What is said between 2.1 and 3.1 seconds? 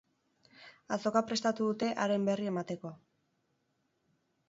berri emateko.